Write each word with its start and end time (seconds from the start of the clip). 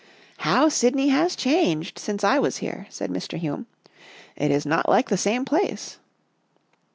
"How 0.49 0.67
Sydney 0.69 1.09
has 1.09 1.35
changed 1.35 1.99
since 1.99 2.23
I 2.23 2.39
was 2.39 2.57
here," 2.57 2.87
said 2.89 3.11
Mr. 3.11 3.37
Hume." 3.37 3.67
It 4.35 4.49
is 4.49 4.65
not 4.65 4.89
like 4.89 5.09
the 5.09 5.15
same 5.15 5.45
place." 5.45 5.99